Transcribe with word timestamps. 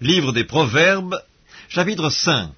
Livre 0.00 0.32
des 0.32 0.44
Proverbes, 0.44 1.20
chapitre 1.68 2.08
5 2.08 2.52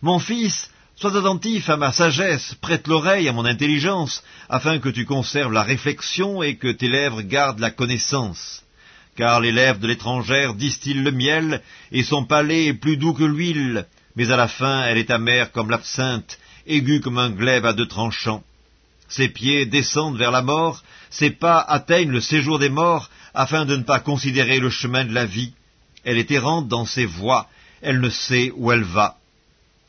Mon 0.00 0.18
fils, 0.18 0.70
sois 0.94 1.14
attentif 1.14 1.68
à 1.68 1.76
ma 1.76 1.92
sagesse, 1.92 2.54
prête 2.62 2.86
l'oreille 2.86 3.28
à 3.28 3.34
mon 3.34 3.44
intelligence, 3.44 4.24
afin 4.48 4.78
que 4.78 4.88
tu 4.88 5.04
conserves 5.04 5.52
la 5.52 5.62
réflexion 5.62 6.42
et 6.42 6.56
que 6.56 6.68
tes 6.68 6.88
lèvres 6.88 7.20
gardent 7.20 7.58
la 7.58 7.70
connaissance. 7.70 8.64
Car 9.16 9.40
les 9.40 9.52
lèvres 9.52 9.80
de 9.80 9.86
l'étrangère 9.86 10.54
distillent 10.54 11.02
le 11.02 11.10
miel, 11.10 11.60
et 11.92 12.02
son 12.02 12.24
palais 12.24 12.68
est 12.68 12.72
plus 12.72 12.96
doux 12.96 13.12
que 13.12 13.24
l'huile, 13.24 13.86
mais 14.14 14.30
à 14.30 14.36
la 14.36 14.48
fin 14.48 14.82
elle 14.84 14.96
est 14.96 15.10
amère 15.10 15.52
comme 15.52 15.68
l'absinthe, 15.68 16.38
aiguë 16.66 17.02
comme 17.02 17.18
un 17.18 17.28
glaive 17.28 17.66
à 17.66 17.74
deux 17.74 17.86
tranchants. 17.86 18.44
Ses 19.10 19.28
pieds 19.28 19.66
descendent 19.66 20.16
vers 20.16 20.30
la 20.30 20.40
mort, 20.40 20.82
ses 21.10 21.32
pas 21.32 21.60
atteignent 21.60 22.12
le 22.12 22.22
séjour 22.22 22.58
des 22.58 22.70
morts, 22.70 23.10
afin 23.34 23.66
de 23.66 23.76
ne 23.76 23.82
pas 23.82 24.00
considérer 24.00 24.58
le 24.58 24.70
chemin 24.70 25.04
de 25.04 25.12
la 25.12 25.26
vie. 25.26 25.52
Elle 26.06 26.18
est 26.18 26.30
errante 26.30 26.68
dans 26.68 26.86
ses 26.86 27.04
voies, 27.04 27.48
elle 27.82 28.00
ne 28.00 28.10
sait 28.10 28.52
où 28.54 28.70
elle 28.70 28.84
va. 28.84 29.16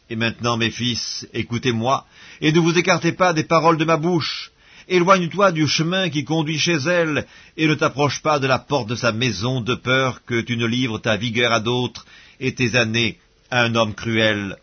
Et 0.10 0.16
maintenant, 0.16 0.58
mes 0.58 0.72
fils, 0.72 1.28
écoutez-moi, 1.32 2.08
et 2.42 2.52
ne 2.52 2.60
vous 2.60 2.76
écartez 2.76 3.12
pas 3.12 3.34
des 3.34 3.44
paroles 3.44 3.78
de 3.78 3.86
ma 3.86 3.98
bouche. 3.98 4.52
Éloigne-toi 4.88 5.52
du 5.52 5.68
chemin 5.68 6.10
qui 6.10 6.24
conduit 6.24 6.58
chez 6.58 6.78
elle, 6.88 7.28
et 7.56 7.68
ne 7.68 7.76
t'approche 7.76 8.24
pas 8.24 8.40
de 8.40 8.48
la 8.48 8.58
porte 8.58 8.90
de 8.90 8.96
sa 8.96 9.12
maison, 9.12 9.62
de 9.62 9.76
peur 9.76 10.26
que 10.26 10.42
tu 10.42 10.58
ne 10.58 10.66
livres 10.66 10.98
ta 10.98 11.18
vigueur 11.18 11.52
à 11.52 11.60
d'autres, 11.60 12.08
et 12.40 12.56
tes 12.56 12.76
années 12.76 13.20
à 13.52 13.62
un 13.62 13.76
homme 13.76 13.94
cruel. 13.94 14.58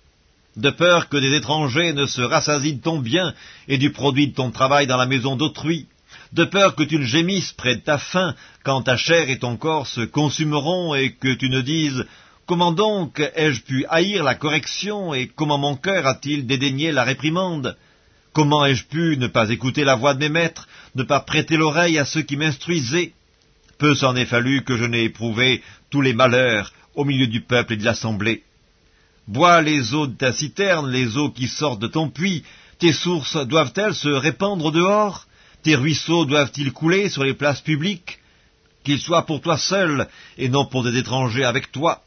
De 0.57 0.71
peur 0.71 1.09
que 1.09 1.19
des 1.19 1.37
étrangers 1.37 1.93
ne 1.93 2.07
se 2.07 2.23
rassasient 2.23 2.79
de 2.79 2.83
ton 2.83 2.98
bien, 2.98 3.33
et 3.69 3.79
du 3.79 3.93
produit 3.93 4.27
de 4.27 4.34
ton 4.34 4.51
travail 4.51 4.89
dans 4.89 4.97
la 4.97 5.07
maison 5.07 5.37
d'autrui 5.37 5.87
de 6.33 6.45
peur 6.45 6.75
que 6.75 6.83
tu 6.83 6.99
ne 6.99 7.05
gémisses 7.05 7.53
près 7.53 7.77
de 7.77 7.81
ta 7.81 7.99
faim 7.99 8.35
quand 8.65 8.83
ta 8.83 8.97
chair 8.97 9.31
et 9.31 9.39
ton 9.39 9.57
corps 9.57 9.87
se 9.87 10.03
consumeront 10.03 10.95
et 10.95 11.13
que 11.13 11.35
tu 11.35 11.49
ne 11.49 11.61
dises 11.61 12.05
Comment 12.47 12.73
donc 12.73 13.21
ai-je 13.35 13.63
pu 13.63 13.87
haïr 13.89 14.23
la 14.23 14.35
correction 14.35 15.15
et 15.15 15.29
comment 15.29 15.56
mon 15.56 15.77
cœur 15.77 16.06
a-t-il 16.06 16.47
dédaigné 16.47 16.93
la 16.93 17.03
réprimande? 17.03 17.77
Comment 18.34 18.67
ai-je 18.67 18.84
pu 18.84 19.17
ne 19.17 19.29
pas 19.29 19.48
écouter 19.48 19.83
la 19.83 19.95
voix 19.95 20.12
de 20.12 20.19
mes 20.19 20.29
maîtres, 20.29 20.69
ne 20.95 21.05
pas 21.05 21.21
prêter 21.21 21.56
l'oreille 21.56 21.98
à 21.98 22.05
ceux 22.05 22.21
qui 22.23 22.37
m'instruisaient? 22.37 23.12
Peu 23.78 23.95
s'en 23.95 24.15
est 24.15 24.27
fallu 24.27 24.62
que 24.62 24.77
je 24.77 24.84
n'ai 24.84 25.05
éprouvé 25.05 25.62
tous 25.91 26.03
les 26.03 26.12
malheurs 26.12 26.73
au 26.95 27.05
milieu 27.05 27.28
du 27.28 27.41
peuple 27.41 27.73
et 27.73 27.77
de 27.77 27.84
l'assemblée. 27.84 28.43
Bois 29.27 29.62
les 29.62 29.95
eaux 29.95 30.06
de 30.06 30.17
ta 30.17 30.33
citerne, 30.33 30.91
les 30.91 31.17
eaux 31.17 31.31
qui 31.31 31.49
sortent 31.49 31.81
de 31.81 31.87
ton 31.87 32.11
puits, 32.11 32.45
tes 32.78 32.93
sources 32.93 33.37
doivent-elles 33.47 33.95
se 33.95 34.09
répandre 34.09 34.71
dehors? 34.71 35.27
Tes 35.65 35.75
ruisseaux 35.75 36.27
doivent-ils 36.27 36.73
couler 36.73 37.09
sur 37.09 37.25
les 37.25 37.34
places 37.34 37.62
publiques 37.62 38.19
Qu'ils 38.84 39.01
soient 39.01 39.25
pour 39.27 39.41
toi 39.41 39.57
seul, 39.57 40.06
et 40.37 40.51
non 40.51 40.67
pour 40.67 40.84
des 40.84 40.97
étrangers 40.97 41.45
avec 41.45 41.73
toi? 41.73 42.03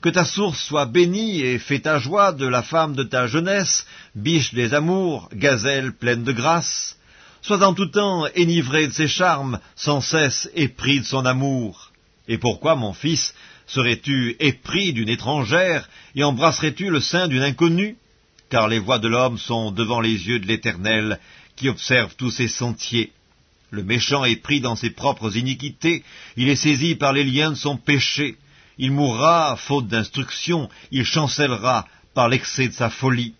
Que 0.00 0.08
ta 0.08 0.24
source 0.24 0.62
soit 0.62 0.86
bénie 0.86 1.40
et 1.40 1.58
fais 1.58 1.80
ta 1.80 1.98
joie 1.98 2.32
de 2.32 2.46
la 2.46 2.62
femme 2.62 2.94
de 2.94 3.02
ta 3.02 3.26
jeunesse, 3.26 3.84
biche 4.14 4.54
des 4.54 4.72
amours, 4.72 5.28
gazelle 5.34 5.92
pleine 5.92 6.22
de 6.24 6.32
grâce. 6.32 6.96
Sois 7.42 7.66
en 7.66 7.74
tout 7.74 7.86
temps 7.86 8.26
enivré 8.38 8.86
de 8.86 8.92
ses 8.92 9.08
charmes, 9.08 9.58
sans 9.74 10.00
cesse 10.00 10.48
épris 10.54 11.00
de 11.00 11.04
son 11.04 11.26
amour. 11.26 11.90
Et 12.28 12.38
pourquoi, 12.38 12.76
mon 12.76 12.92
fils, 12.92 13.34
serais-tu 13.66 14.36
épris 14.38 14.92
d'une 14.92 15.08
étrangère, 15.08 15.88
et 16.14 16.22
embrasserais-tu 16.22 16.90
le 16.90 17.00
sein 17.00 17.26
d'une 17.26 17.42
inconnue? 17.42 17.96
Car 18.50 18.68
les 18.68 18.78
voies 18.78 18.98
de 19.00 19.08
l'homme 19.08 19.38
sont 19.38 19.72
devant 19.72 20.00
les 20.00 20.28
yeux 20.28 20.38
de 20.38 20.46
l'Éternel, 20.46 21.18
qui 21.60 21.68
observe 21.68 22.16
tous 22.16 22.30
ses 22.30 22.48
sentiers. 22.48 23.12
Le 23.70 23.82
méchant 23.82 24.24
est 24.24 24.42
pris 24.42 24.62
dans 24.62 24.76
ses 24.76 24.88
propres 24.88 25.36
iniquités, 25.36 26.02
il 26.38 26.48
est 26.48 26.56
saisi 26.56 26.94
par 26.94 27.12
les 27.12 27.22
liens 27.22 27.50
de 27.50 27.54
son 27.66 27.76
péché, 27.76 28.38
il 28.78 28.92
mourra 28.92 29.56
faute 29.56 29.86
d'instruction, 29.86 30.70
il 30.90 31.04
chancellera 31.04 31.86
par 32.14 32.30
l'excès 32.30 32.68
de 32.68 32.72
sa 32.72 32.88
folie. 32.88 33.34